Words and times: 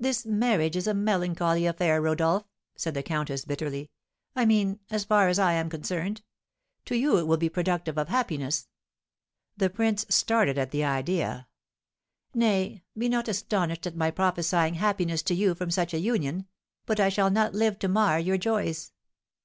"This 0.00 0.26
marriage 0.26 0.74
is 0.74 0.88
a 0.88 0.94
melancholy 0.94 1.64
affair, 1.64 2.02
Rodolph," 2.02 2.42
said 2.74 2.92
the 2.92 3.04
countess, 3.04 3.44
bitterly, 3.44 3.88
"I 4.34 4.44
mean 4.44 4.80
as 4.90 5.04
far 5.04 5.28
as 5.28 5.38
I 5.38 5.52
am 5.52 5.70
concerned; 5.70 6.22
to 6.86 6.96
you 6.96 7.18
it 7.18 7.26
will 7.28 7.36
be 7.36 7.48
productive 7.48 7.96
of 7.96 8.08
happiness." 8.08 8.66
The 9.56 9.70
prince 9.70 10.06
started 10.08 10.58
at 10.58 10.72
the 10.72 10.82
idea. 10.82 11.46
"Nay, 12.34 12.82
be 12.98 13.08
not 13.08 13.28
astonished 13.28 13.86
at 13.86 13.94
my 13.94 14.10
prophesying 14.10 14.74
happiness 14.74 15.22
to 15.22 15.34
you 15.36 15.54
from 15.54 15.70
such 15.70 15.94
a 15.94 16.00
union; 16.00 16.48
but 16.84 16.98
I 16.98 17.08
shall 17.08 17.30
not 17.30 17.54
live 17.54 17.78
to 17.78 17.86
mar 17.88 18.18
your 18.18 18.38
joys." 18.38 18.90